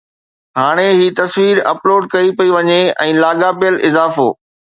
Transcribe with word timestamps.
ھاڻي 0.59 0.89
ھي 0.99 1.07
تصوير 1.19 1.57
اپلوڊ 1.73 2.01
ڪئي 2.13 2.29
پئي 2.37 2.49
وڃي 2.55 2.81
۽ 3.07 3.11
لاڳاپيل 3.21 3.75
اضافو 3.91 4.27